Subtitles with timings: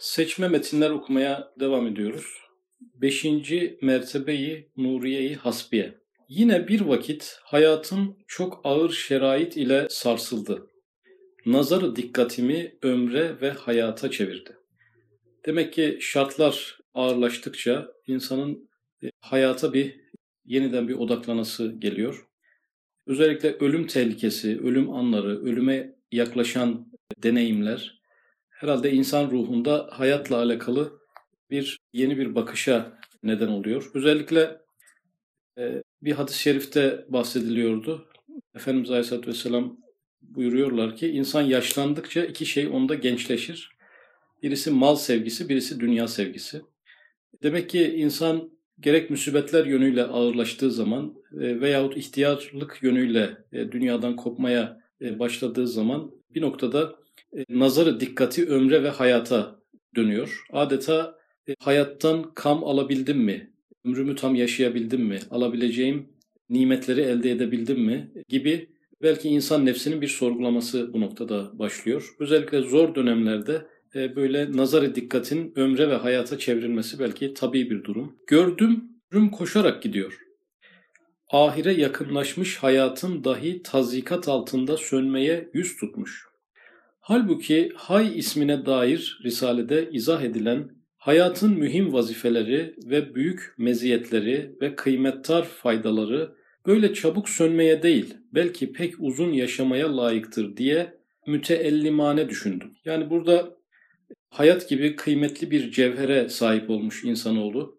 [0.00, 2.26] Seçme metinler okumaya devam ediyoruz.
[2.80, 5.94] Beşinci mertebeyi Nuriye-i Hasbiye.
[6.28, 10.66] Yine bir vakit hayatım çok ağır şerait ile sarsıldı.
[11.46, 14.56] Nazarı dikkatimi ömre ve hayata çevirdi.
[15.46, 18.70] Demek ki şartlar ağırlaştıkça insanın
[19.02, 20.00] e, hayata bir
[20.44, 22.26] yeniden bir odaklanası geliyor.
[23.06, 27.99] Özellikle ölüm tehlikesi, ölüm anları, ölüme yaklaşan deneyimler
[28.60, 31.00] herhalde insan ruhunda hayatla alakalı
[31.50, 33.90] bir yeni bir bakışa neden oluyor.
[33.94, 34.60] Özellikle
[35.58, 38.08] e, bir hadis-i şerifte bahsediliyordu.
[38.54, 39.76] Efendimiz Aleyhisselatü Vesselam
[40.22, 43.70] buyuruyorlar ki insan yaşlandıkça iki şey onda gençleşir.
[44.42, 46.62] Birisi mal sevgisi, birisi dünya sevgisi.
[47.42, 54.80] Demek ki insan gerek musibetler yönüyle ağırlaştığı zaman e, veyahut ihtiyarlık yönüyle e, dünyadan kopmaya
[55.00, 57.00] e, başladığı zaman bir noktada
[57.48, 59.60] nazarı dikkati ömre ve hayata
[59.96, 60.44] dönüyor.
[60.52, 63.50] Adeta e, hayattan kam alabildim mi?
[63.84, 65.18] Ömrümü tam yaşayabildim mi?
[65.30, 66.08] Alabileceğim
[66.48, 68.10] nimetleri elde edebildim mi?
[68.28, 68.70] Gibi
[69.02, 72.14] belki insan nefsinin bir sorgulaması bu noktada başlıyor.
[72.18, 78.16] Özellikle zor dönemlerde e, böyle nazarı dikkatin ömre ve hayata çevrilmesi belki tabii bir durum.
[78.26, 80.18] Gördüm, ömrüm koşarak gidiyor.
[81.28, 86.29] Ahire yakınlaşmış hayatım dahi tazikat altında sönmeye yüz tutmuş.
[87.10, 95.44] Halbuki Hay ismine dair Risale'de izah edilen hayatın mühim vazifeleri ve büyük meziyetleri ve kıymettar
[95.44, 96.32] faydaları
[96.66, 100.94] böyle çabuk sönmeye değil, belki pek uzun yaşamaya layıktır diye
[101.26, 102.72] müteellimane düşündüm.
[102.84, 103.56] Yani burada
[104.28, 107.78] hayat gibi kıymetli bir cevhere sahip olmuş insanoğlu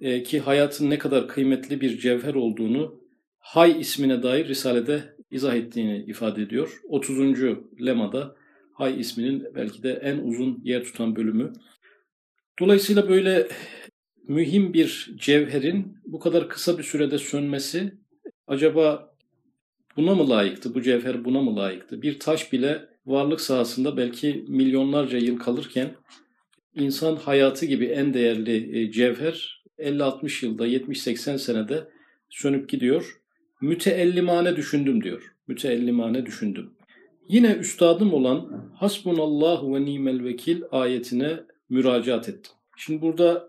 [0.00, 3.00] e, ki hayatın ne kadar kıymetli bir cevher olduğunu
[3.38, 6.80] Hay ismine dair Risale'de izah ettiğini ifade ediyor.
[6.88, 7.18] 30.
[7.86, 8.40] lemada
[8.80, 11.52] Hay isminin belki de en uzun yer tutan bölümü.
[12.60, 13.48] Dolayısıyla böyle
[14.28, 17.94] mühim bir cevherin bu kadar kısa bir sürede sönmesi
[18.46, 19.14] acaba
[19.96, 20.74] buna mı layıktı?
[20.74, 22.02] Bu cevher buna mı layıktı?
[22.02, 25.94] Bir taş bile varlık sahasında belki milyonlarca yıl kalırken
[26.74, 31.88] insan hayatı gibi en değerli e, cevher 50-60 yılda 70-80 senede
[32.30, 33.20] sönüp gidiyor.
[33.60, 35.34] Müteellimane düşündüm diyor.
[35.48, 36.79] Müteellimane düşündüm.
[37.30, 42.52] Yine üstadım olan Hasbunallahu ve nimel vekil ayetine müracaat ettim.
[42.76, 43.48] Şimdi burada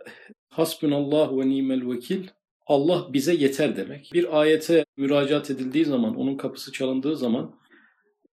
[0.50, 2.28] Hasbunallahu ve nimel vekil
[2.68, 4.12] Allah bize yeter demek.
[4.14, 7.56] Bir ayete müracaat edildiği zaman, onun kapısı çalındığı zaman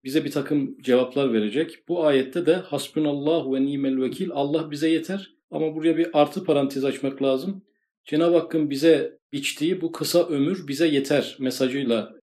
[0.04, 1.88] bize bir takım cevaplar verecek.
[1.88, 5.30] Bu ayette de Hasbunallahu ve nimel vekil Allah bize yeter.
[5.50, 7.62] Ama buraya bir artı parantez açmak lazım.
[8.04, 12.17] Cenab-ı Hakk'ın bize biçtiği bu kısa ömür bize yeter mesajıyla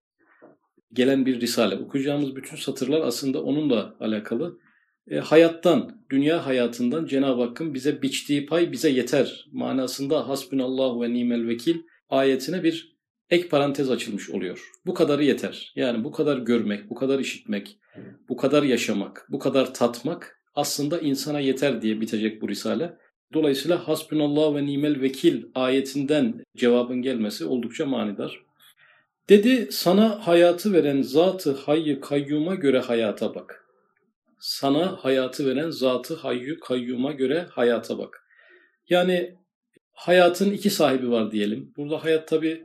[0.96, 1.76] gelen bir risale.
[1.76, 4.60] Okuyacağımız bütün satırlar aslında onunla alakalı.
[5.08, 11.48] E, hayattan, dünya hayatından Cenab-ı Hakk'ın bize biçtiği pay bize yeter manasında hasbunallahu ve nimel
[11.48, 11.78] vekil
[12.10, 12.96] ayetine bir
[13.30, 14.72] ek parantez açılmış oluyor.
[14.86, 15.74] Bu kadarı yeter.
[15.76, 17.78] Yani bu kadar görmek, bu kadar işitmek,
[18.30, 22.98] bu kadar yaşamak, bu kadar tatmak aslında insana yeter diye bitecek bu risale.
[23.34, 28.45] Dolayısıyla hasbunallah ve nimel vekil ayetinden cevabın gelmesi oldukça manidar.
[29.30, 33.66] Dedi sana hayatı veren zatı hayyu kayyuma göre hayata bak.
[34.40, 38.24] Sana hayatı veren zatı hayyu kayyuma göre hayata bak.
[38.90, 39.36] Yani
[39.94, 41.74] hayatın iki sahibi var diyelim.
[41.78, 42.64] Burada hayat tabi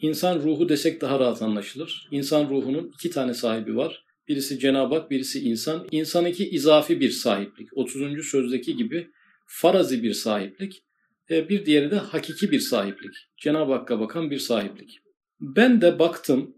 [0.00, 2.08] insan ruhu desek daha rahat anlaşılır.
[2.10, 4.04] İnsan ruhunun iki tane sahibi var.
[4.28, 5.88] Birisi Cenab-ı Hak, birisi insan.
[5.90, 7.76] İnsan iki izafi bir sahiplik.
[7.76, 8.26] 30.
[8.26, 9.10] sözdeki gibi
[9.46, 10.82] farazi bir sahiplik.
[11.30, 13.14] E, bir diğeri de hakiki bir sahiplik.
[13.36, 15.05] Cenab-ı Hakk'a bakan bir sahiplik.
[15.40, 16.54] Ben de baktım,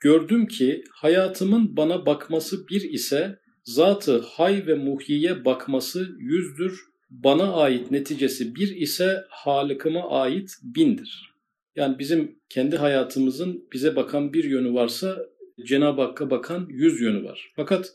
[0.00, 6.80] gördüm ki hayatımın bana bakması bir ise zatı hay ve muhyiye bakması yüzdür,
[7.10, 11.34] bana ait neticesi bir ise Halık'ıma ait bindir.
[11.76, 15.26] Yani bizim kendi hayatımızın bize bakan bir yönü varsa
[15.66, 17.52] Cenab-ı Hakk'a bakan yüz yönü var.
[17.56, 17.94] Fakat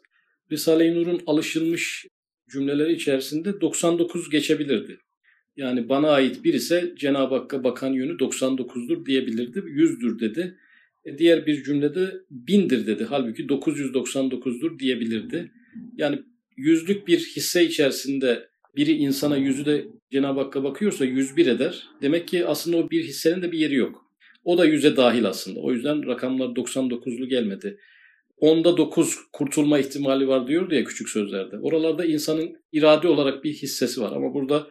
[0.51, 2.07] Risale-i Nur'un alışılmış
[2.49, 4.99] cümleleri içerisinde 99 geçebilirdi.
[5.57, 9.59] Yani bana ait bir ise Cenab-ı Hakk'a bakan yönü 99'dur diyebilirdi.
[9.59, 10.57] 100'dür dedi.
[11.05, 13.05] E diğer bir cümlede bindir dedi.
[13.09, 15.51] Halbuki 999'dur diyebilirdi.
[15.97, 16.19] Yani
[16.57, 21.87] yüzlük bir hisse içerisinde biri insana yüzü de Cenab-ı Hakk'a bakıyorsa 101 eder.
[22.01, 24.03] Demek ki aslında o bir hissenin de bir yeri yok.
[24.43, 25.59] O da yüze dahil aslında.
[25.59, 27.77] O yüzden rakamlar 99'lu gelmedi.
[28.37, 31.57] Onda 9 kurtulma ihtimali var diyordu ya küçük sözlerde.
[31.57, 34.11] Oralarda insanın irade olarak bir hissesi var.
[34.15, 34.67] Ama burada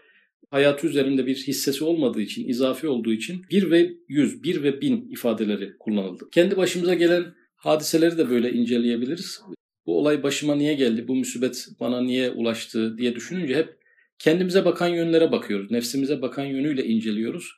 [0.52, 5.10] hayatı üzerinde bir hissesi olmadığı için, izafi olduğu için 1 ve 100, 1 ve 1000
[5.10, 6.28] ifadeleri kullanıldı.
[6.32, 7.24] Kendi başımıza gelen
[7.56, 9.40] hadiseleri de böyle inceleyebiliriz.
[9.86, 13.76] Bu olay başıma niye geldi, bu musibet bana niye ulaştı diye düşününce hep
[14.18, 15.70] kendimize bakan yönlere bakıyoruz.
[15.70, 17.52] Nefsimize bakan yönüyle inceliyoruz.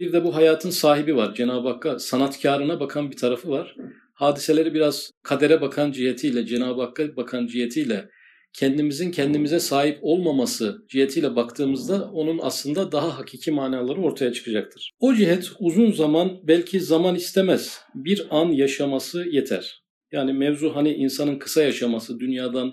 [0.00, 1.34] Bir de bu hayatın sahibi var.
[1.34, 3.76] Cenab-ı Hakk'a sanatkarına bakan bir tarafı var.
[4.14, 8.08] Hadiseleri biraz kadere bakan cihetiyle, Cenab-ı Hakk'a bakan cihetiyle,
[8.52, 14.90] kendimizin kendimize sahip olmaması cihetiyle baktığımızda onun aslında daha hakiki manaları ortaya çıkacaktır.
[15.00, 17.80] O cihet uzun zaman belki zaman istemez.
[17.94, 19.82] Bir an yaşaması yeter.
[20.12, 22.72] Yani mevzu hani insanın kısa yaşaması, dünyadan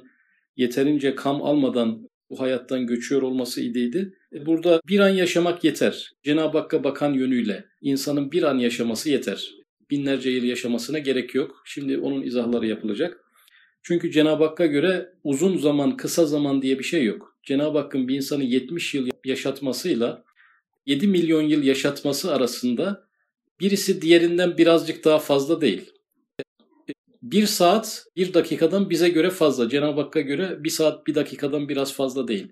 [0.55, 4.13] yeterince kam almadan bu hayattan göçüyor olması ideydi.
[4.33, 6.11] E, burada bir an yaşamak yeter.
[6.23, 9.51] Cenab-ı Hakk'a bakan yönüyle insanın bir an yaşaması yeter.
[9.91, 11.61] Binlerce yıl yaşamasına gerek yok.
[11.65, 13.26] Şimdi onun izahları yapılacak.
[13.87, 17.37] Çünkü Cenab-ı Hakk'a göre uzun zaman, kısa zaman diye bir şey yok.
[17.43, 20.23] Cenab-ı Hakk'ın bir insanı 70 yıl yaşatmasıyla
[20.85, 23.07] 7 milyon yıl yaşatması arasında
[23.59, 25.91] birisi diğerinden birazcık daha fazla değil
[27.21, 29.69] bir saat bir dakikadan bize göre fazla.
[29.69, 32.47] Cenab-ı Hakk'a göre bir saat bir dakikadan biraz fazla değil.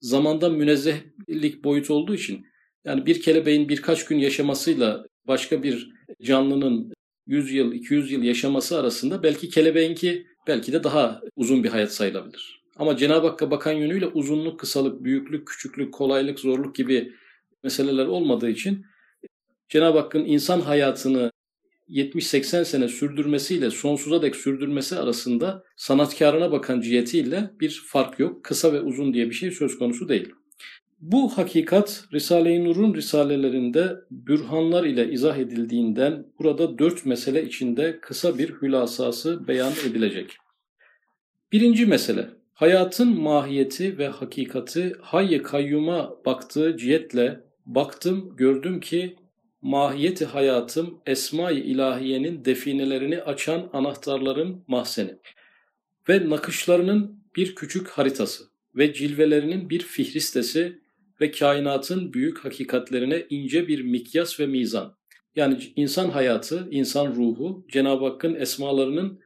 [0.00, 2.46] Zamanda münezzehlik boyut olduğu için
[2.84, 5.90] yani bir kelebeğin birkaç gün yaşamasıyla başka bir
[6.22, 6.92] canlının
[7.26, 12.62] 100 yıl, 200 yıl yaşaması arasında belki kelebeğinki belki de daha uzun bir hayat sayılabilir.
[12.76, 17.12] Ama Cenab-ı Hakk'a bakan yönüyle uzunluk, kısalık, büyüklük, küçüklük, kolaylık, zorluk gibi
[17.64, 18.86] meseleler olmadığı için
[19.68, 21.30] Cenab-ı Hakk'ın insan hayatını
[21.88, 28.44] 70-80 sene sürdürmesiyle sonsuza dek sürdürmesi arasında sanatkarına bakan cihetiyle bir fark yok.
[28.44, 30.34] Kısa ve uzun diye bir şey söz konusu değil.
[31.00, 38.50] Bu hakikat Risale-i Nur'un risalelerinde bürhanlar ile izah edildiğinden burada dört mesele içinde kısa bir
[38.50, 40.36] hülasası beyan edilecek.
[41.52, 49.16] Birinci mesele, hayatın mahiyeti ve hakikati hayy kayyuma baktığı cihetle baktım gördüm ki
[49.62, 55.14] mahiyeti hayatım esma-i ilahiyenin definelerini açan anahtarların mahzeni
[56.08, 58.44] ve nakışlarının bir küçük haritası
[58.76, 60.87] ve cilvelerinin bir fihristesi
[61.20, 64.98] ve kainatın büyük hakikatlerine ince bir mikyas ve mizan.
[65.36, 69.20] Yani insan hayatı, insan ruhu Cenab-ı Hakk'ın esmalarının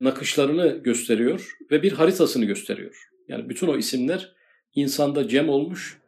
[0.00, 3.08] nakışlarını gösteriyor ve bir haritasını gösteriyor.
[3.28, 4.32] Yani bütün o isimler
[4.74, 5.98] insanda cem olmuş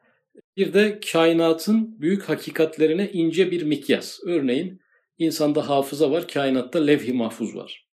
[0.57, 4.21] bir de kainatın büyük hakikatlerine ince bir mikyas.
[4.25, 4.81] Örneğin
[5.19, 7.87] insanda hafıza var, kainatta levh-i mahfuz var.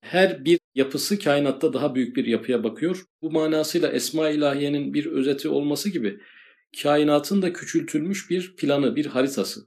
[0.00, 3.04] Her bir yapısı kainatta daha büyük bir yapıya bakıyor.
[3.22, 6.18] Bu manasıyla Esma İlahiye'nin bir özeti olması gibi
[6.82, 9.60] kainatın da küçültülmüş bir planı, bir haritası.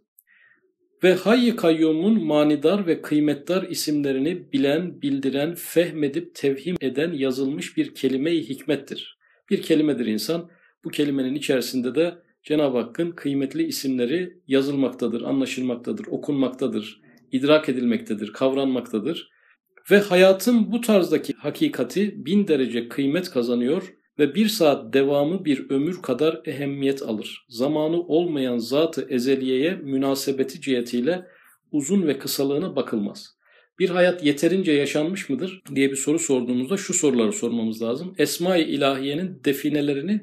[1.04, 8.50] Ve Hayy Kayyum'un manidar ve kıymetdar isimlerini bilen, bildiren, fehmedip tevhim eden yazılmış bir kelime-i
[8.50, 9.18] hikmettir.
[9.50, 10.50] Bir kelimedir insan
[10.84, 17.02] bu kelimenin içerisinde de Cenab-ı Hakk'ın kıymetli isimleri yazılmaktadır, anlaşılmaktadır, okunmaktadır,
[17.32, 19.30] idrak edilmektedir, kavranmaktadır.
[19.92, 26.02] Ve hayatın bu tarzdaki hakikati bin derece kıymet kazanıyor ve bir saat devamı bir ömür
[26.02, 27.46] kadar ehemmiyet alır.
[27.50, 31.28] Zamanı olmayan zatı ezeliyeye münasebeti cihetiyle
[31.72, 33.38] uzun ve kısalığına bakılmaz.
[33.80, 38.16] Bir hayat yeterince yaşanmış mıdır diye bir soru sorduğumuzda şu soruları sormamız lazım.
[38.18, 40.22] Esma-i ilahiyenin definelerini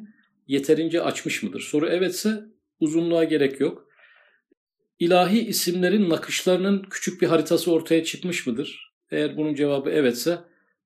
[0.48, 1.60] yeterince açmış mıdır?
[1.60, 2.40] Soru evetse
[2.80, 3.88] uzunluğa gerek yok.
[4.98, 8.93] İlahi isimlerin nakışlarının küçük bir haritası ortaya çıkmış mıdır?
[9.14, 10.38] Eğer bunun cevabı evetse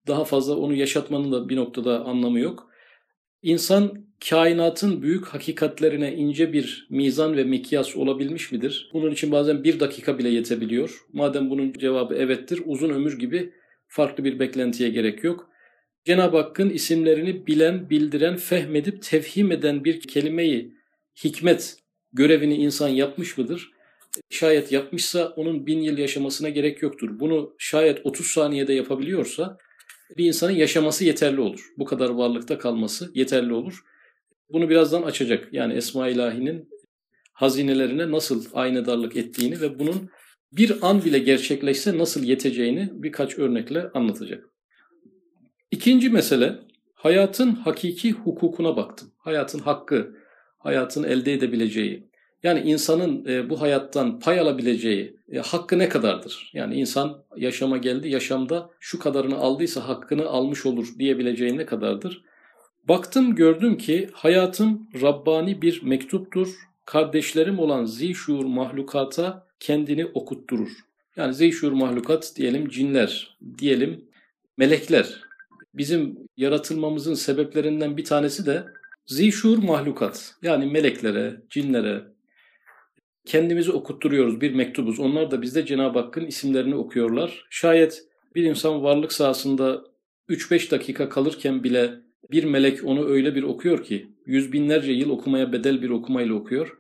[0.07, 2.71] daha fazla onu yaşatmanın da bir noktada anlamı yok.
[3.43, 8.91] İnsan kainatın büyük hakikatlerine ince bir mizan ve mikyas olabilmiş midir?
[8.93, 11.05] Bunun için bazen bir dakika bile yetebiliyor.
[11.13, 13.53] Madem bunun cevabı evettir, uzun ömür gibi
[13.87, 15.51] farklı bir beklentiye gerek yok.
[16.05, 20.75] Cenab-ı Hakk'ın isimlerini bilen, bildiren, fehmedip tefhim eden bir kelimeyi
[21.25, 21.77] hikmet
[22.13, 23.71] görevini insan yapmış mıdır?
[24.31, 27.21] Şayet yapmışsa onun bin yıl yaşamasına gerek yoktur.
[27.21, 29.59] Bunu şayet 30 saniyede yapabiliyorsa
[30.17, 31.73] bir insanın yaşaması yeterli olur.
[31.79, 33.85] Bu kadar varlıkta kalması yeterli olur.
[34.53, 35.49] Bunu birazdan açacak.
[35.53, 36.69] Yani Esma İlahi'nin
[37.33, 40.11] hazinelerine nasıl aynedarlık ettiğini ve bunun
[40.53, 44.45] bir an bile gerçekleşse nasıl yeteceğini birkaç örnekle anlatacak.
[45.71, 46.59] İkinci mesele
[46.95, 49.13] hayatın hakiki hukukuna baktım.
[49.19, 50.17] Hayatın hakkı,
[50.59, 52.09] hayatın elde edebileceği.
[52.43, 56.51] Yani insanın e, bu hayattan pay alabileceği e, hakkı ne kadardır?
[56.55, 62.23] Yani insan yaşama geldi, yaşamda şu kadarını aldıysa hakkını almış olur diyebileceği ne kadardır?
[62.89, 66.49] Baktım gördüm ki hayatım Rabbani bir mektuptur.
[66.85, 70.71] Kardeşlerim olan zişur mahlukata kendini okutturur.
[71.17, 74.05] Yani zişur mahlukat diyelim cinler, diyelim
[74.57, 75.21] melekler,
[75.75, 78.65] bizim yaratılmamızın sebeplerinden bir tanesi de
[79.07, 80.35] zişur mahlukat.
[80.43, 82.05] Yani meleklere, cinlere
[83.29, 85.01] kendimizi okutturuyoruz bir mektubuz.
[85.01, 87.47] Onlar da bizde Cenab-ı Hakk'ın isimlerini okuyorlar.
[87.51, 88.05] Şayet
[88.35, 89.85] bir insan varlık sahasında
[90.29, 91.95] 3-5 dakika kalırken bile
[92.31, 96.79] bir melek onu öyle bir okuyor ki yüz binlerce yıl okumaya bedel bir okumayla okuyor.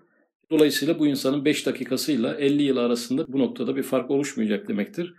[0.50, 5.14] Dolayısıyla bu insanın 5 dakikasıyla 50 yıl arasında bu noktada bir fark oluşmayacak demektir.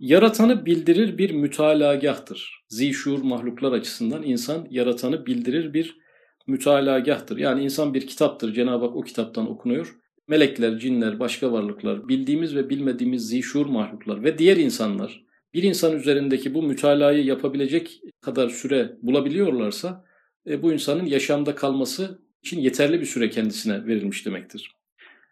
[0.00, 2.64] Yaratanı bildirir bir mütalagahtır.
[2.68, 5.98] Zişur mahluklar açısından insan yaratanı bildirir bir
[6.46, 7.36] mütalagahtır.
[7.36, 8.54] Yani insan bir kitaptır.
[8.54, 9.96] Cenab-ı Hak o kitaptan okunuyor.
[10.28, 16.54] Melekler, cinler, başka varlıklar, bildiğimiz ve bilmediğimiz zişur mahluklar ve diğer insanlar bir insan üzerindeki
[16.54, 20.04] bu mütalayı yapabilecek kadar süre bulabiliyorlarsa
[20.46, 24.72] e, bu insanın yaşamda kalması için yeterli bir süre kendisine verilmiş demektir.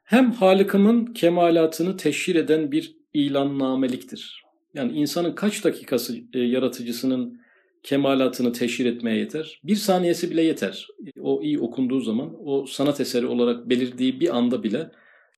[0.04, 4.42] Hem Halık'ımın kemalatını teşhir eden bir ilannameliktir.
[4.74, 7.40] Yani insanın kaç dakikası e, yaratıcısının
[7.86, 9.60] kemalatını teşhir etmeye yeter?
[9.64, 10.86] Bir saniyesi bile yeter.
[11.20, 14.90] O iyi okunduğu zaman, o sanat eseri olarak belirdiği bir anda bile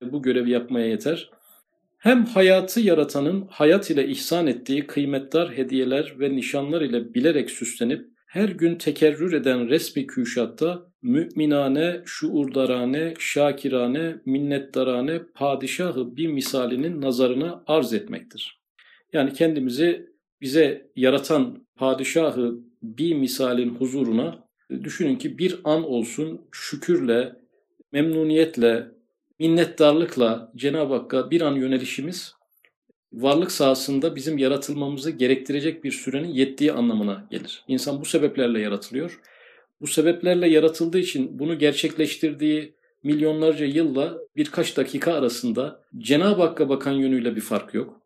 [0.02, 1.30] bu görevi yapmaya yeter.
[1.98, 8.48] Hem hayatı yaratanın hayat ile ihsan ettiği kıymetdar hediyeler ve nişanlar ile bilerek süslenip her
[8.48, 18.60] gün tekerrür eden resmi küşatta müminane, şuurdarane, şakirane, minnettarane padişahı bir misalinin nazarına arz etmektir.
[19.12, 20.06] Yani kendimizi
[20.40, 27.32] bize yaratan padişahı bir misalin huzuruna düşünün ki bir an olsun şükürle,
[27.92, 28.86] memnuniyetle,
[29.38, 32.34] minnettarlıkla Cenab-ı Hakk'a bir an yönelişimiz
[33.12, 37.64] varlık sahasında bizim yaratılmamızı gerektirecek bir sürenin yettiği anlamına gelir.
[37.68, 39.20] İnsan bu sebeplerle yaratılıyor.
[39.80, 47.36] Bu sebeplerle yaratıldığı için bunu gerçekleştirdiği milyonlarca yılla birkaç dakika arasında Cenab-ı Hakk'a bakan yönüyle
[47.36, 47.97] bir fark yok.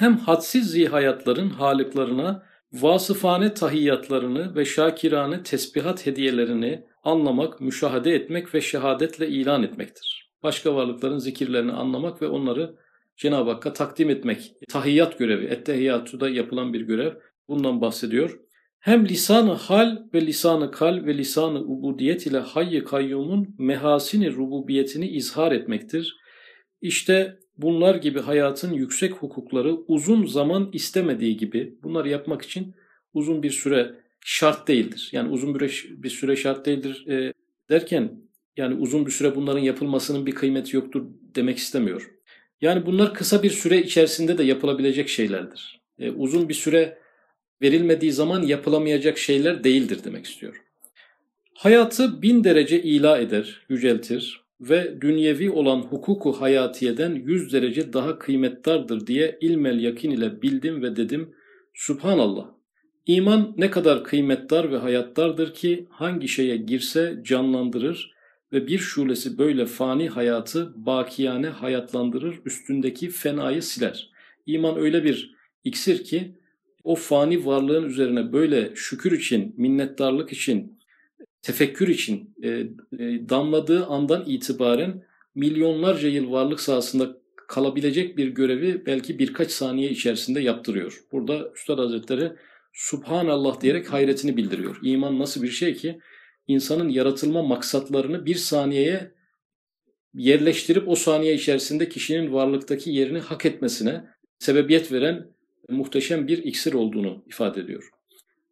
[0.00, 2.42] Hem hadsiz zihayatların halıklarına
[2.72, 10.32] vasıfane tahiyyatlarını ve şakirane tesbihat hediyelerini anlamak, müşahede etmek ve şehadetle ilan etmektir.
[10.42, 12.74] Başka varlıkların zikirlerini anlamak ve onları
[13.16, 14.52] Cenab-ı Hakk'a takdim etmek.
[14.68, 17.12] Tahiyyat görevi, ettehiyyatuda yapılan bir görev.
[17.48, 18.40] Bundan bahsediyor.
[18.78, 25.52] Hem lisanı hal ve lisanı kal ve lisanı ubudiyet ile hayy kayyumun mehasini rububiyetini izhar
[25.52, 26.16] etmektir.
[26.80, 32.74] İşte bunlar gibi hayatın yüksek hukukları uzun zaman istemediği gibi bunları yapmak için
[33.14, 35.08] uzun bir süre şart değildir.
[35.12, 37.32] Yani uzun bir, süre şart değildir e,
[37.70, 38.12] derken
[38.56, 42.10] yani uzun bir süre bunların yapılmasının bir kıymeti yoktur demek istemiyor.
[42.60, 45.80] Yani bunlar kısa bir süre içerisinde de yapılabilecek şeylerdir.
[45.98, 46.98] E, uzun bir süre
[47.62, 50.62] verilmediği zaman yapılamayacak şeyler değildir demek istiyor.
[51.54, 59.06] Hayatı bin derece ila eder, yüceltir ve dünyevi olan hukuku hayatiyeden yüz derece daha kıymettardır
[59.06, 61.34] diye ilmel yakin ile bildim ve dedim
[61.74, 62.46] Subhanallah.
[63.06, 68.14] İman ne kadar kıymetdar ve hayattardır ki hangi şeye girse canlandırır
[68.52, 74.10] ve bir şulesi böyle fani hayatı bakiyane hayatlandırır, üstündeki fenayı siler.
[74.46, 76.34] İman öyle bir iksir ki
[76.84, 80.79] o fani varlığın üzerine böyle şükür için, minnettarlık için,
[81.42, 82.68] tefekkür için e, e,
[83.28, 85.02] damladığı andan itibaren
[85.34, 87.16] milyonlarca yıl varlık sahasında
[87.48, 91.04] kalabilecek bir görevi belki birkaç saniye içerisinde yaptırıyor.
[91.12, 92.32] Burada Üstad Hazretleri
[92.72, 94.78] Subhanallah diyerek hayretini bildiriyor.
[94.82, 95.98] İman nasıl bir şey ki
[96.46, 99.12] insanın yaratılma maksatlarını bir saniyeye
[100.14, 104.04] yerleştirip o saniye içerisinde kişinin varlıktaki yerini hak etmesine
[104.38, 105.26] sebebiyet veren
[105.68, 107.90] muhteşem bir iksir olduğunu ifade ediyor.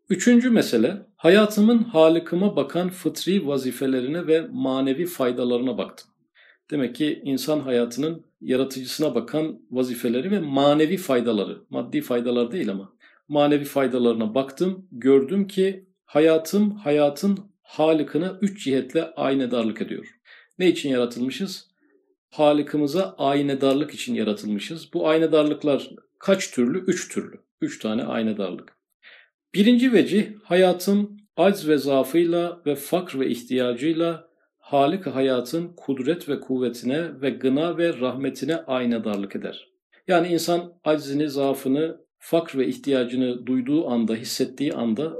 [0.09, 6.11] Üçüncü mesele, hayatımın halikıma bakan fıtri vazifelerine ve manevi faydalarına baktım.
[6.71, 12.93] Demek ki insan hayatının yaratıcısına bakan vazifeleri ve manevi faydaları, maddi faydalar değil ama
[13.29, 20.07] manevi faydalarına baktım, gördüm ki hayatım hayatın Halık'ına üç cihetle aynedarlık ediyor.
[20.59, 21.69] Ne için yaratılmışız?
[22.31, 24.93] Halık'ımıza aynedarlık için yaratılmışız.
[24.93, 26.79] Bu aynedarlıklar kaç türlü?
[26.79, 27.41] Üç türlü.
[27.61, 28.78] Üç tane aynedarlık.
[29.55, 34.29] Birinci vecih hayatın acz ve zaafıyla ve fakr ve ihtiyacıyla
[34.59, 39.69] Halik hayatın kudret ve kuvvetine ve gına ve rahmetine aynedarlık eder.
[40.09, 45.17] Yani insan aczini, zaafını, fakr ve ihtiyacını duyduğu anda, hissettiği anda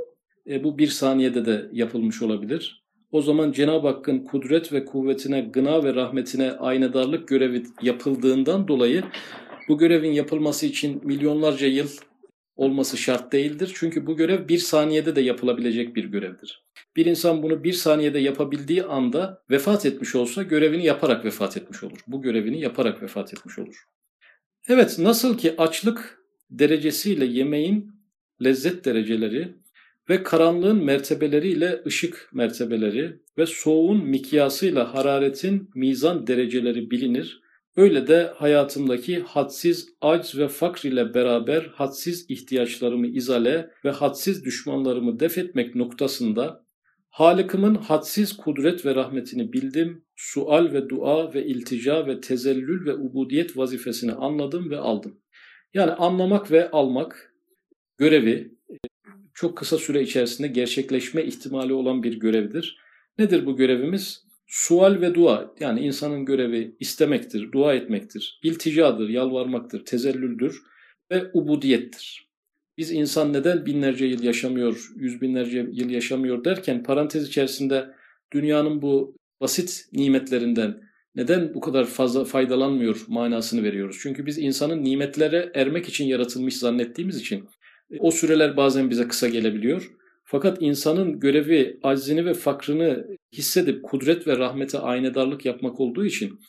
[0.47, 2.85] e, bu bir saniyede de yapılmış olabilir.
[3.13, 9.03] O zaman Cenab-ı Hakk'ın kudret ve kuvvetine, gına ve rahmetine aynadarlık görevi yapıldığından dolayı
[9.69, 11.89] bu görevin yapılması için milyonlarca yıl
[12.59, 13.73] olması şart değildir.
[13.75, 16.65] Çünkü bu görev bir saniyede de yapılabilecek bir görevdir.
[16.97, 21.99] Bir insan bunu bir saniyede yapabildiği anda vefat etmiş olsa görevini yaparak vefat etmiş olur.
[22.07, 23.85] Bu görevini yaparak vefat etmiş olur.
[24.69, 27.93] Evet nasıl ki açlık derecesiyle yemeğin
[28.45, 29.55] lezzet dereceleri
[30.09, 37.43] ve karanlığın mertebeleriyle ışık mertebeleri ve soğuğun mikyasıyla hararetin mizan dereceleri bilinir.
[37.79, 45.21] Öyle de hayatımdaki hadsiz acz ve fakr ile beraber hadsiz ihtiyaçlarımı izale ve hadsiz düşmanlarımı
[45.21, 46.65] def etmek noktasında
[47.11, 53.57] Halık'ımın hadsiz kudret ve rahmetini bildim, sual ve dua ve iltica ve tezellül ve ubudiyet
[53.57, 55.21] vazifesini anladım ve aldım.
[55.75, 57.35] Yani anlamak ve almak
[57.99, 58.55] görevi
[59.35, 62.79] çok kısa süre içerisinde gerçekleşme ihtimali olan bir görevdir.
[63.19, 64.28] Nedir bu görevimiz?
[64.49, 70.63] Sual ve dua yani insanın görevi istemektir, dua etmektir, ilticadır, yalvarmaktır, tezellüldür
[71.11, 72.29] ve ubudiyettir.
[72.79, 77.89] Biz insan neden binlerce yıl yaşamıyor, yüz binlerce yıl yaşamıyor derken parantez içerisinde
[78.33, 80.81] dünyanın bu basit nimetlerinden
[81.15, 83.99] neden bu kadar fazla faydalanmıyor manasını veriyoruz.
[84.03, 87.49] Çünkü biz insanın nimetlere ermek için yaratılmış zannettiğimiz için
[87.99, 89.91] o süreler bazen bize kısa gelebiliyor.
[90.31, 96.41] Fakat insanın görevi aczini ve fakrını hissedip kudret ve rahmete aynedarlık yapmak olduğu için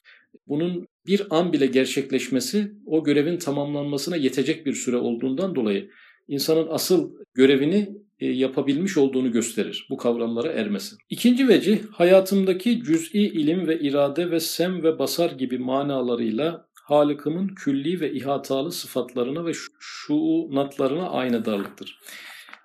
[0.48, 5.90] bunun bir an bile gerçekleşmesi o görevin tamamlanmasına yetecek bir süre olduğundan dolayı
[6.28, 10.96] insanın asıl görevini e, yapabilmiş olduğunu gösterir bu kavramlara ermesi.
[11.10, 18.00] İkinci veci hayatımdaki cüz'i ilim ve irade ve sem ve basar gibi manalarıyla Halık'ımın külli
[18.00, 22.00] ve ihatalı sıfatlarına ve şuunatlarına aynı darlıktır.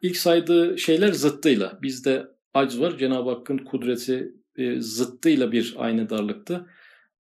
[0.03, 1.79] İlk saydığı şeyler zıttıyla.
[1.83, 2.99] Bizde acz var.
[2.99, 6.67] Cenab-ı Hakk'ın kudreti e, zıttıyla bir aynı darlıktı.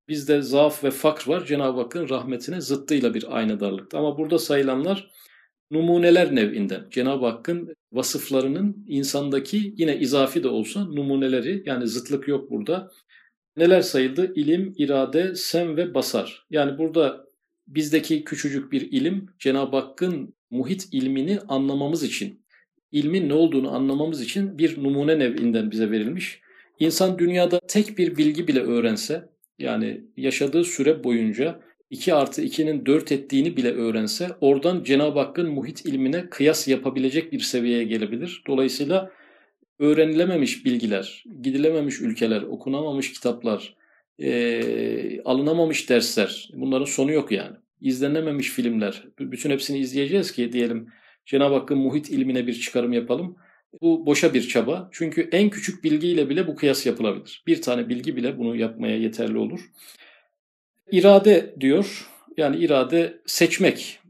[0.08, 1.46] Bizde zaaf ve fakr var.
[1.46, 3.98] Cenab-ı Hakk'ın rahmetine zıttıyla bir aynı darlıktı.
[3.98, 5.10] Ama burada sayılanlar
[5.70, 6.86] numuneler nevinden.
[6.90, 12.90] Cenab-ı Hakk'ın vasıflarının insandaki yine izafi de olsa numuneleri yani zıtlık yok burada.
[13.56, 14.32] Neler sayıldı?
[14.34, 16.46] İlim, irade, sem ve basar.
[16.50, 17.24] Yani burada
[17.66, 22.43] bizdeki küçücük bir ilim Cenab-ı Hakk'ın muhit ilmini anlamamız için,
[22.94, 26.40] ilmin ne olduğunu anlamamız için bir numune nevinden bize verilmiş.
[26.78, 31.60] İnsan dünyada tek bir bilgi bile öğrense, yani yaşadığı süre boyunca
[31.90, 37.40] 2 artı 2'nin 4 ettiğini bile öğrense oradan Cenab-ı Hakk'ın muhit ilmine kıyas yapabilecek bir
[37.40, 38.42] seviyeye gelebilir.
[38.46, 39.10] Dolayısıyla
[39.78, 43.76] öğrenilememiş bilgiler, gidilememiş ülkeler, okunamamış kitaplar,
[44.18, 47.56] e, alınamamış dersler bunların sonu yok yani.
[47.80, 50.88] İzlenememiş filmler, bütün hepsini izleyeceğiz ki diyelim
[51.26, 53.36] Cenab-ı Hakk'ın muhit ilmine bir çıkarım yapalım.
[53.82, 54.88] Bu boşa bir çaba.
[54.92, 57.42] Çünkü en küçük bilgiyle bile bu kıyas yapılabilir.
[57.46, 59.60] Bir tane bilgi bile bunu yapmaya yeterli olur.
[60.90, 62.08] İrade diyor.
[62.36, 64.00] Yani irade seçmek.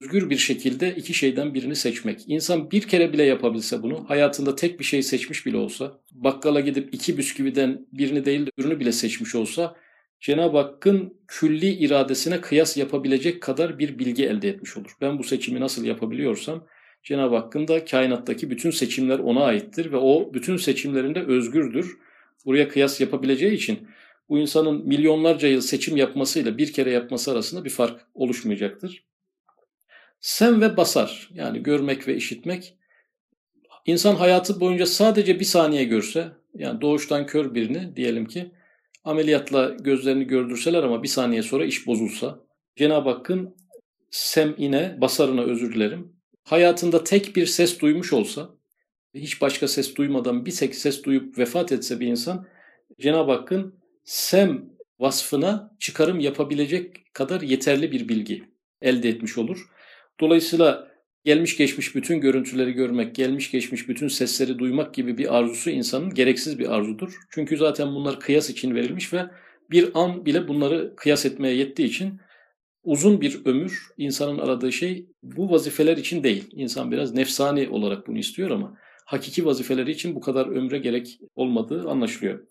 [0.00, 2.20] Özgür bir şekilde iki şeyden birini seçmek.
[2.26, 6.94] İnsan bir kere bile yapabilse bunu, hayatında tek bir şey seçmiş bile olsa, bakkala gidip
[6.94, 9.76] iki bisküviden birini değil de ürünü bile seçmiş olsa,
[10.20, 14.96] Cenab-ı Hakk'ın külli iradesine kıyas yapabilecek kadar bir bilgi elde etmiş olur.
[15.00, 16.66] Ben bu seçimi nasıl yapabiliyorsam,
[17.02, 21.98] Cenab-ı Hakk'ın da kainattaki bütün seçimler ona aittir ve o bütün seçimlerinde özgürdür.
[22.44, 23.88] Buraya kıyas yapabileceği için
[24.28, 29.04] bu insanın milyonlarca yıl seçim yapmasıyla bir kere yapması arasında bir fark oluşmayacaktır.
[30.20, 32.76] Sem ve basar yani görmek ve işitmek
[33.86, 38.52] insan hayatı boyunca sadece bir saniye görse yani doğuştan kör birini diyelim ki
[39.06, 42.40] ameliyatla gözlerini gördürseler ama bir saniye sonra iş bozulsa
[42.76, 43.56] Cenab-ı Hakk'ın
[44.10, 46.12] sem'ine, basarına özür dilerim.
[46.44, 48.50] Hayatında tek bir ses duymuş olsa,
[49.14, 52.46] hiç başka ses duymadan bir tek ses duyup vefat etse bir insan,
[53.00, 58.44] Cenab-ı Hakk'ın sem vasfına çıkarım yapabilecek kadar yeterli bir bilgi
[58.80, 59.66] elde etmiş olur.
[60.20, 60.88] Dolayısıyla
[61.26, 66.58] gelmiş geçmiş bütün görüntüleri görmek, gelmiş geçmiş bütün sesleri duymak gibi bir arzusu insanın gereksiz
[66.58, 67.14] bir arzudur.
[67.30, 69.26] Çünkü zaten bunlar kıyas için verilmiş ve
[69.70, 72.20] bir an bile bunları kıyas etmeye yettiği için
[72.84, 76.44] uzun bir ömür insanın aradığı şey bu vazifeler için değil.
[76.52, 81.88] İnsan biraz nefsani olarak bunu istiyor ama hakiki vazifeleri için bu kadar ömre gerek olmadığı
[81.88, 82.46] anlaşılıyor.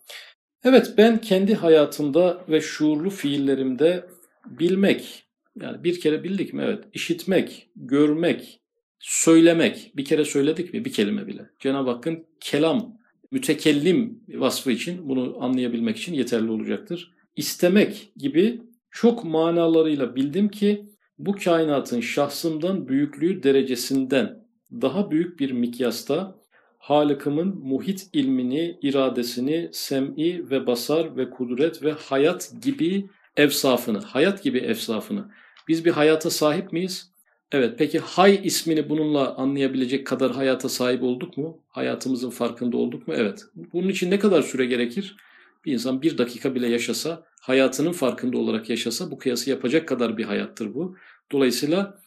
[0.64, 4.06] Evet ben kendi hayatımda ve şuurlu fiillerimde
[4.46, 5.26] bilmek,
[5.60, 6.62] yani bir kere bildik mi?
[6.66, 6.84] Evet.
[6.92, 8.60] İşitmek, görmek,
[8.98, 9.92] söylemek.
[9.96, 10.84] Bir kere söyledik mi?
[10.84, 11.50] Bir kelime bile.
[11.58, 12.98] Cenab-ı Hakk'ın kelam,
[13.30, 17.12] mütekellim vasfı için bunu anlayabilmek için yeterli olacaktır.
[17.36, 20.86] İstemek gibi çok manalarıyla bildim ki
[21.18, 26.36] bu kainatın şahsımdan büyüklüğü derecesinden daha büyük bir mikyasta
[26.78, 33.06] Halık'ımın muhit ilmini, iradesini, sem'i ve basar ve kudret ve hayat gibi
[33.36, 35.30] efsafını, hayat gibi efsafını.
[35.68, 37.12] Biz bir hayata sahip miyiz?
[37.52, 41.64] Evet, peki hay ismini bununla anlayabilecek kadar hayata sahip olduk mu?
[41.68, 43.14] Hayatımızın farkında olduk mu?
[43.16, 43.44] Evet.
[43.54, 45.16] Bunun için ne kadar süre gerekir?
[45.64, 50.24] Bir insan bir dakika bile yaşasa, hayatının farkında olarak yaşasa bu kıyası yapacak kadar bir
[50.24, 50.96] hayattır bu.
[51.32, 51.98] Dolayısıyla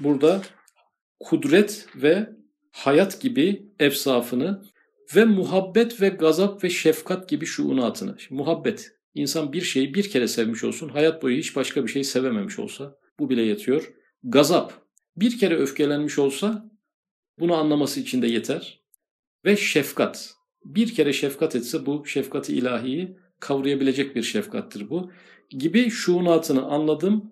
[0.00, 0.42] burada
[1.20, 2.28] kudret ve
[2.72, 4.62] hayat gibi efsafını
[5.16, 8.16] ve muhabbet ve gazap ve şefkat gibi şuunatını.
[8.18, 12.04] Şimdi muhabbet İnsan bir şeyi bir kere sevmiş olsun, hayat boyu hiç başka bir şey
[12.04, 13.92] sevememiş olsa bu bile yetiyor.
[14.24, 14.72] Gazap,
[15.16, 16.70] bir kere öfkelenmiş olsa
[17.38, 18.80] bunu anlaması için de yeter.
[19.44, 25.10] Ve şefkat, bir kere şefkat etse bu şefkati ilahiyi kavrayabilecek bir şefkattir bu.
[25.50, 27.30] Gibi şuunatını anladım,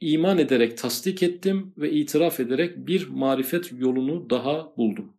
[0.00, 5.12] iman ederek tasdik ettim ve itiraf ederek bir marifet yolunu daha buldum.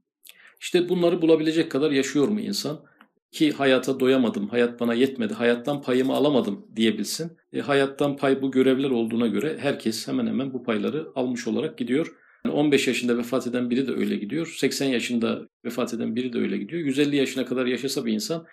[0.59, 2.85] İşte bunları bulabilecek kadar yaşıyor mu insan?
[3.35, 7.37] Ki hayata doyamadım, hayat bana yetmedi, hayattan payımı alamadım diyebilsin.
[7.53, 12.15] E, hayattan pay bu görevler olduğuna göre herkes hemen hemen bu payları almış olarak gidiyor.
[12.49, 14.55] 15 yaşında vefat eden biri de öyle gidiyor.
[14.57, 16.81] 80 yaşında vefat eden biri de öyle gidiyor.
[16.81, 18.45] 150 yaşına kadar yaşasa bir insan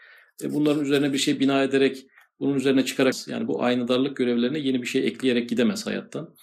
[0.42, 2.06] e, bunların üzerine bir şey bina ederek,
[2.40, 6.34] bunun üzerine çıkarak yani bu aynadarlık görevlerine yeni bir şey ekleyerek gidemez hayattan.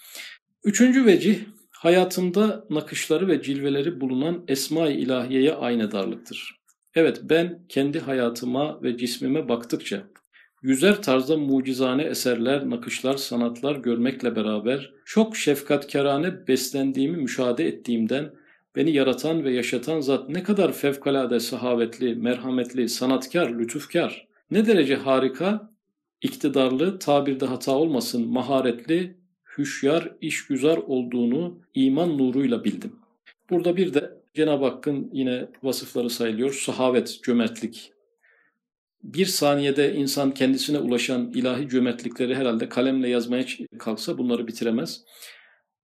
[0.63, 1.39] Üçüncü vecih
[1.71, 6.58] hayatımda nakışları ve cilveleri bulunan Esma-i İlahiye'ye aynadarlıktır.
[6.95, 10.03] Evet ben kendi hayatıma ve cismime baktıkça
[10.61, 18.33] yüzer tarzda mucizane eserler, nakışlar, sanatlar görmekle beraber çok şefkatkarane beslendiğimi müşahede ettiğimden
[18.75, 25.71] beni yaratan ve yaşatan zat ne kadar fevkalade sahavetli, merhametli, sanatkar, lütufkar, ne derece harika,
[26.21, 29.17] iktidarlı, tabirde hata olmasın, maharetli,
[29.57, 32.95] hüşyar, işgüzar olduğunu iman nuruyla bildim.
[33.49, 36.53] Burada bir de Cenab-ı Hakk'ın yine vasıfları sayılıyor.
[36.53, 37.91] Sahavet, cömertlik.
[39.03, 43.45] Bir saniyede insan kendisine ulaşan ilahi cömertlikleri herhalde kalemle yazmaya
[43.79, 45.03] kalksa bunları bitiremez.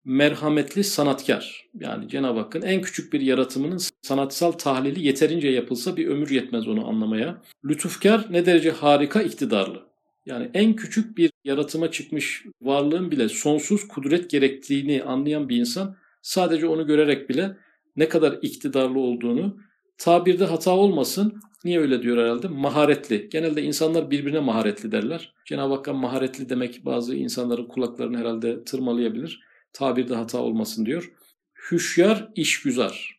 [0.06, 1.66] Merhametli sanatkar.
[1.74, 6.88] Yani Cenab-ı Hakk'ın en küçük bir yaratımının sanatsal tahlili yeterince yapılsa bir ömür yetmez onu
[6.88, 7.42] anlamaya.
[7.66, 9.84] Lütufkar ne derece harika iktidarlı.
[10.26, 16.68] Yani en küçük bir yaratıma çıkmış varlığın bile sonsuz kudret gerektiğini anlayan bir insan sadece
[16.68, 17.58] onu görerek bile
[17.96, 19.58] ne kadar iktidarlı olduğunu
[19.98, 21.40] tabirde hata olmasın.
[21.64, 22.48] Niye öyle diyor herhalde?
[22.48, 23.30] Maharetli.
[23.30, 25.34] Genelde insanlar birbirine maharetli derler.
[25.46, 29.42] Cenab-ı Hakk'a maharetli demek bazı insanların kulaklarını herhalde tırmalayabilir.
[29.74, 31.12] Tabirde hata olmasın diyor.
[31.72, 33.16] Hüşyar, işgüzar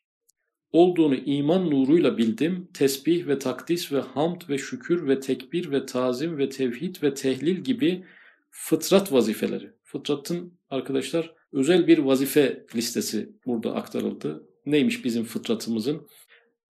[0.73, 2.69] olduğunu iman nuruyla bildim.
[2.75, 7.57] Tesbih ve takdis ve hamd ve şükür ve tekbir ve tazim ve tevhid ve tehlil
[7.57, 8.05] gibi
[8.51, 9.73] fıtrat vazifeleri.
[9.85, 14.47] Fıtratın arkadaşlar özel bir vazife listesi burada aktarıldı.
[14.67, 16.07] Neymiş bizim fıtratımızın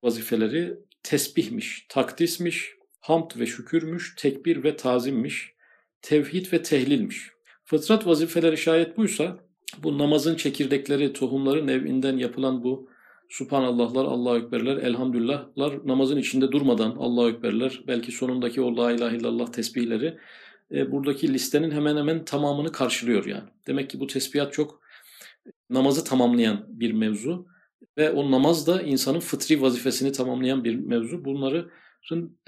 [0.03, 0.75] vazifeleri?
[1.03, 5.53] Tesbihmiş, takdismiş, hamd ve şükürmüş, tekbir ve tazimmiş,
[6.03, 7.31] tevhid ve tehlilmiş.
[7.65, 9.39] Fıtrat vazifeleri şayet buysa
[9.83, 12.91] bu namazın çekirdekleri, tohumları nevinden yapılan bu
[13.29, 19.47] Subhanallahlar, Allahu Ekberler, Elhamdülillahlar namazın içinde durmadan Allahu Ekberler, belki sonundaki o La İlahe illallah
[19.53, 20.19] tesbihleri
[20.71, 23.49] e, buradaki listenin hemen hemen tamamını karşılıyor yani.
[23.67, 24.81] Demek ki bu tesbihat çok
[25.71, 27.47] namazı tamamlayan bir mevzu
[27.99, 31.25] ve o namaz da insanın fıtri vazifesini tamamlayan bir mevzu.
[31.25, 31.71] Bunların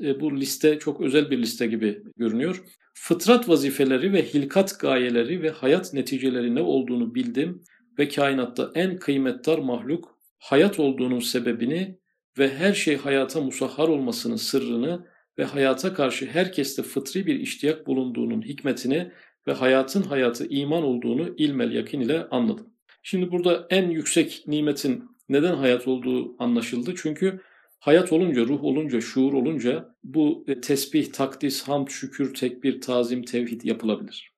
[0.02, 2.64] e, bu liste çok özel bir liste gibi görünüyor.
[2.94, 7.62] Fıtrat vazifeleri ve hilkat gayeleri ve hayat neticeleri ne olduğunu bildim
[7.98, 11.98] ve kainatta en kıymetdar mahluk hayat olduğunun sebebini
[12.38, 15.06] ve her şey hayata musahhar olmasının sırrını
[15.38, 19.12] ve hayata karşı herkeste fıtri bir iştiyak bulunduğunun hikmetini
[19.46, 22.66] ve hayatın hayatı iman olduğunu ilmel yakin ile anladım.
[23.02, 26.94] Şimdi burada en yüksek nimetin neden hayat olduğu anlaşıldı.
[26.96, 27.40] Çünkü
[27.78, 33.62] hayat olunca, ruh olunca, şuur olunca bu e, tesbih, takdis, hamd, şükür, tekbir, tazim, tevhid
[33.64, 34.32] yapılabilir.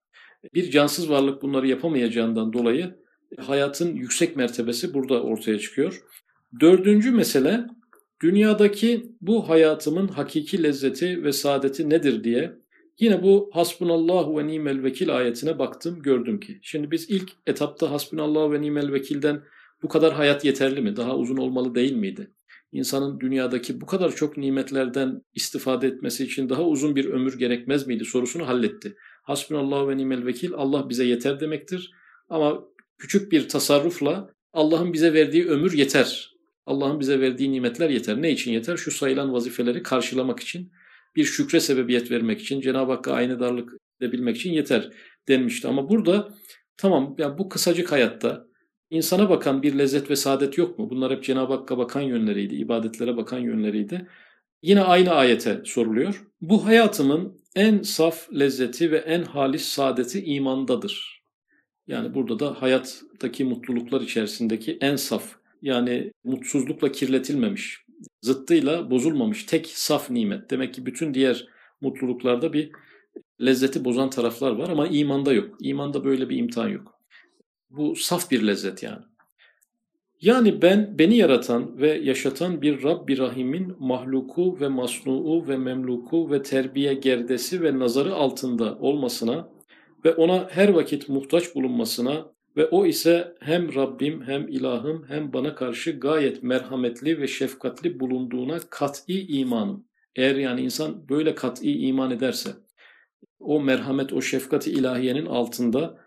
[0.55, 2.97] Bir cansız varlık bunları yapamayacağından dolayı
[3.39, 6.03] e, hayatın yüksek mertebesi burada ortaya çıkıyor.
[6.61, 7.67] Dördüncü mesele
[8.23, 12.53] dünyadaki bu hayatımın hakiki lezzeti ve saadeti nedir diye
[12.99, 16.59] yine bu hasbunallahu ve nimel vekil ayetine baktım gördüm ki.
[16.63, 19.43] Şimdi biz ilk etapta hasbunallahu ve nimel vekilden
[19.83, 20.97] bu kadar hayat yeterli mi?
[20.97, 22.31] Daha uzun olmalı değil miydi?
[22.73, 28.05] İnsanın dünyadaki bu kadar çok nimetlerden istifade etmesi için daha uzun bir ömür gerekmez miydi
[28.05, 28.97] sorusunu halletti.
[29.23, 31.91] Hasbunallahu ve nimel vekil Allah bize yeter demektir.
[32.29, 32.65] Ama
[32.99, 36.31] küçük bir tasarrufla Allah'ın bize verdiği ömür yeter.
[36.67, 38.23] Allah'ın bize verdiği nimetler yeter.
[38.23, 38.77] Ne için yeter?
[38.77, 40.73] Şu sayılan vazifeleri karşılamak için,
[41.17, 44.91] bir şükre sebebiyet vermek için, Cenab-ı Hakk'a aynı darlık edebilmek için yeter
[45.29, 45.69] denmişti.
[45.69, 46.35] Ama burada
[46.77, 48.47] tamam yani bu kısacık hayatta
[48.91, 50.91] insana bakan bir lezzet ve saadet yok mu?
[50.91, 54.07] Bunlar hep Cenab-ı Hakk'a bakan yönleriydi, ibadetlere bakan yönleriydi.
[54.63, 56.27] Yine aynı ayete soruluyor.
[56.41, 61.23] Bu hayatımın en saf lezzeti ve en halis saadeti imandadır.
[61.87, 67.85] Yani burada da hayattaki mutluluklar içerisindeki en saf yani mutsuzlukla kirletilmemiş,
[68.23, 70.51] zıttıyla bozulmamış tek saf nimet.
[70.51, 71.49] Demek ki bütün diğer
[71.81, 72.71] mutluluklarda bir
[73.41, 75.57] lezzeti bozan taraflar var ama imanda yok.
[75.61, 77.00] İmanda böyle bir imtihan yok.
[77.71, 79.03] Bu saf bir lezzet yani.
[80.21, 86.43] Yani ben beni yaratan ve yaşatan bir Rabbi Rahim'in mahluku ve masnuu ve memluku ve
[86.43, 89.49] terbiye gerdesi ve nazarı altında olmasına
[90.05, 95.55] ve ona her vakit muhtaç bulunmasına ve o ise hem Rabbim hem ilahım hem bana
[95.55, 99.85] karşı gayet merhametli ve şefkatli bulunduğuna kat'i imanım.
[100.17, 102.51] Eğer yani insan böyle kat'i iman ederse
[103.41, 105.99] o merhamet, o şefkati ilahiyenin altında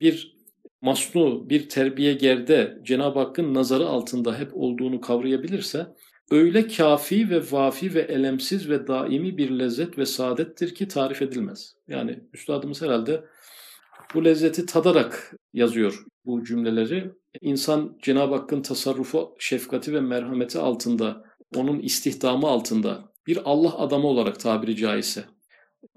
[0.00, 0.39] bir
[0.82, 5.86] masnu, bir terbiye gerde Cenab-ı Hakk'ın nazarı altında hep olduğunu kavrayabilirse
[6.30, 11.74] öyle kafi ve vafi ve elemsiz ve daimi bir lezzet ve saadettir ki tarif edilmez.
[11.88, 13.24] Yani üstadımız herhalde
[14.14, 17.10] bu lezzeti tadarak yazıyor bu cümleleri.
[17.40, 21.24] İnsan Cenab-ı Hakk'ın tasarrufu, şefkati ve merhameti altında,
[21.56, 25.24] onun istihdamı altında bir Allah adamı olarak tabiri caizse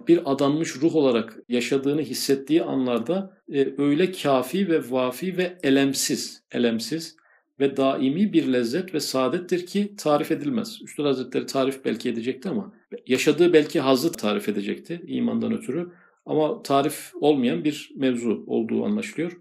[0.07, 7.15] bir adanmış ruh olarak yaşadığını hissettiği anlarda e, öyle kafi ve vafi ve elemsiz, elemsiz
[7.59, 10.79] ve daimi bir lezzet ve saadettir ki tarif edilmez.
[10.83, 12.73] Üstad Hazretleri tarif belki edecekti ama
[13.07, 15.91] yaşadığı belki hazı tarif edecekti imandan ötürü
[16.25, 19.37] ama tarif olmayan bir mevzu olduğu anlaşılıyor.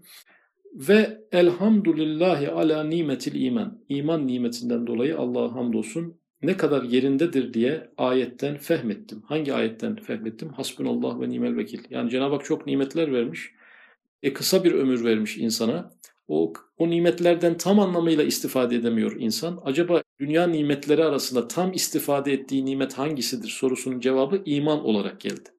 [0.73, 3.83] Ve elhamdülillahi ala nimetil iman.
[3.89, 9.21] İman nimetinden dolayı Allah'a hamdolsun ne kadar yerindedir diye ayetten fehmettim.
[9.25, 10.49] Hangi ayetten fehmettim?
[10.49, 11.79] Hasbunallah ve nimel vekil.
[11.89, 13.51] Yani Cenab-ı Hak çok nimetler vermiş.
[14.23, 15.93] E kısa bir ömür vermiş insana.
[16.27, 19.61] O, o nimetlerden tam anlamıyla istifade edemiyor insan.
[19.65, 25.49] Acaba dünya nimetleri arasında tam istifade ettiği nimet hangisidir sorusunun cevabı iman olarak geldi.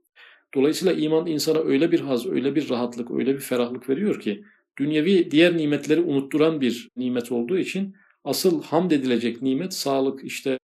[0.54, 4.44] Dolayısıyla iman insana öyle bir haz, öyle bir rahatlık, öyle bir ferahlık veriyor ki
[4.78, 10.58] dünyevi diğer nimetleri unutturan bir nimet olduğu için asıl hamd edilecek nimet sağlık, işte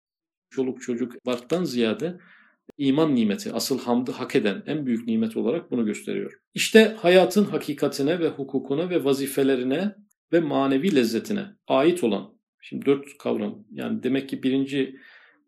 [0.49, 2.19] çoluk çocuk barktan ziyade
[2.77, 6.33] iman nimeti, asıl hamdı hak eden en büyük nimet olarak bunu gösteriyor.
[6.53, 9.95] İşte hayatın hakikatine ve hukukuna ve vazifelerine
[10.33, 14.95] ve manevi lezzetine ait olan, şimdi dört kavram, yani demek ki birinci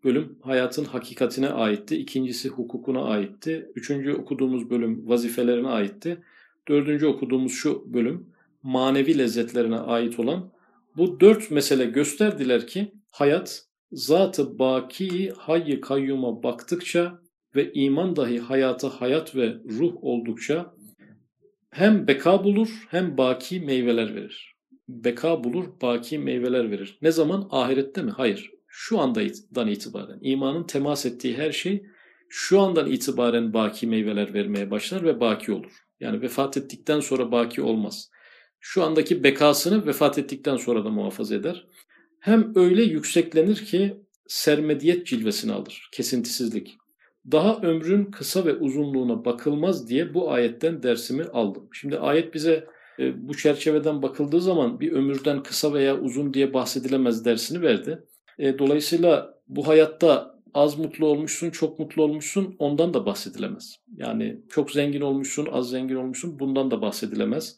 [0.04, 6.24] bölüm hayatın hakikatine aitti, ikincisi hukukuna aitti, üçüncü okuduğumuz bölüm vazifelerine aitti,
[6.68, 8.28] dördüncü okuduğumuz şu bölüm
[8.64, 10.52] manevi lezzetlerine ait olan
[10.98, 17.22] bu dört mesele gösterdiler ki hayat Zat-ı baki hayy kayyuma baktıkça
[17.56, 20.76] ve iman dahi hayata hayat ve ruh oldukça
[21.72, 24.56] hem beka bulur hem baki meyveler verir.
[24.88, 26.98] Beka bulur, baki meyveler verir.
[27.02, 27.48] Ne zaman?
[27.52, 28.12] Ahirette mi?
[28.12, 28.52] Hayır.
[28.68, 30.20] Şu andan itibaren.
[30.22, 31.84] imanın temas ettiği her şey
[32.30, 35.72] şu andan itibaren baki meyveler vermeye başlar ve baki olur.
[36.00, 38.10] Yani vefat ettikten sonra baki olmaz.
[38.60, 41.68] Şu andaki bekasını vefat ettikten sonra da muhafaza eder
[42.22, 46.78] hem öyle yükseklenir ki sermediyet cilvesini alır, kesintisizlik.
[47.32, 51.70] Daha ömrün kısa ve uzunluğuna bakılmaz diye bu ayetten dersimi aldım.
[51.74, 52.68] Şimdi ayet bize
[53.00, 58.04] e, bu çerçeveden bakıldığı zaman bir ömürden kısa veya uzun diye bahsedilemez dersini verdi.
[58.40, 63.76] E, dolayısıyla bu hayatta az mutlu olmuşsun, çok mutlu olmuşsun ondan da bahsedilemez.
[63.96, 67.58] Yani çok zengin olmuşsun, az zengin olmuşsun bundan da bahsedilemez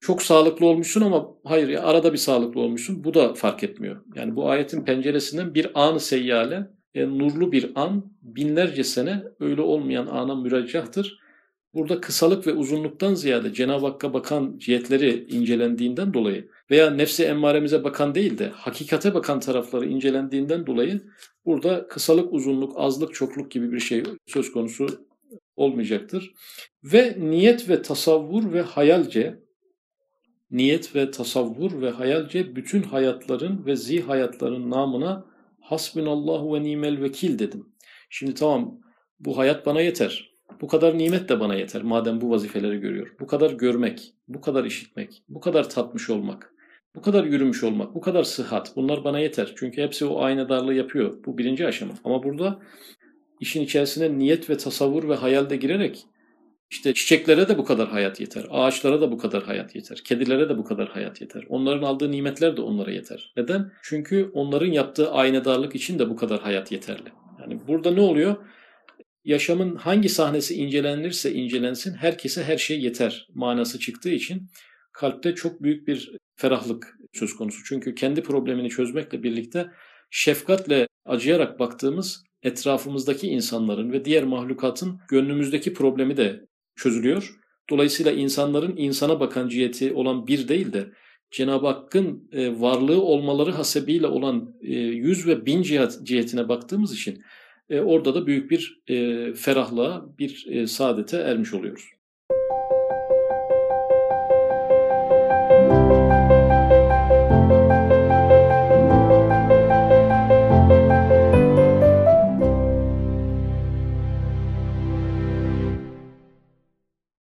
[0.00, 3.04] çok sağlıklı olmuşsun ama hayır ya arada bir sağlıklı olmuşsun.
[3.04, 3.96] Bu da fark etmiyor.
[4.14, 10.06] Yani bu ayetin penceresinden bir anı seyyale, e, nurlu bir an binlerce sene öyle olmayan
[10.06, 11.20] ana müraccahtır.
[11.74, 18.14] Burada kısalık ve uzunluktan ziyade Cenab-ı Hakk'a bakan cihetleri incelendiğinden dolayı veya nefsi emmaremize bakan
[18.14, 21.00] değil de hakikate bakan tarafları incelendiğinden dolayı
[21.46, 25.06] burada kısalık, uzunluk, azlık, çokluk gibi bir şey söz konusu
[25.56, 26.32] olmayacaktır.
[26.84, 29.40] Ve niyet ve tasavvur ve hayalce
[30.50, 35.24] niyet ve tasavvur ve hayalce bütün hayatların ve zi hayatların namına
[35.60, 37.66] hasbinallahu ve nimel vekil dedim.
[38.10, 38.80] Şimdi tamam
[39.20, 40.30] bu hayat bana yeter.
[40.60, 43.14] Bu kadar nimet de bana yeter madem bu vazifeleri görüyor.
[43.20, 46.54] Bu kadar görmek, bu kadar işitmek, bu kadar tatmış olmak,
[46.94, 49.52] bu kadar yürümüş olmak, bu kadar sıhhat bunlar bana yeter.
[49.56, 51.24] Çünkü hepsi o aynı darlığı yapıyor.
[51.26, 51.94] Bu birinci aşama.
[52.04, 52.60] Ama burada
[53.40, 56.06] işin içerisine niyet ve tasavvur ve hayal de girerek
[56.70, 58.46] işte çiçeklere de bu kadar hayat yeter.
[58.50, 60.00] Ağaçlara da bu kadar hayat yeter.
[60.04, 61.44] Kedilere de bu kadar hayat yeter.
[61.48, 63.32] Onların aldığı nimetler de onlara yeter.
[63.36, 63.72] Neden?
[63.82, 67.08] Çünkü onların yaptığı aynedarlık için de bu kadar hayat yeterli.
[67.40, 68.36] Yani burada ne oluyor?
[69.24, 74.48] Yaşamın hangi sahnesi incelenirse incelensin herkese her şey yeter manası çıktığı için
[74.92, 77.64] kalpte çok büyük bir ferahlık söz konusu.
[77.64, 79.70] Çünkü kendi problemini çözmekle birlikte
[80.10, 87.34] şefkatle acıyarak baktığımız etrafımızdaki insanların ve diğer mahlukatın gönlümüzdeki problemi de çözülüyor.
[87.70, 90.92] Dolayısıyla insanların insana bakan ciheti olan bir değil de
[91.30, 97.22] Cenab-ı Hakk'ın e, varlığı olmaları hasebiyle olan e, yüz ve bin cihet, cihetine baktığımız için
[97.68, 98.80] e, orada da büyük bir
[99.34, 101.99] ferahlığa, bir saadete ermiş oluyoruz.